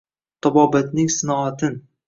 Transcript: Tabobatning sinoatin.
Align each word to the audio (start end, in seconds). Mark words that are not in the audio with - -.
Tabobatning 0.45 1.13
sinoatin. 1.17 1.81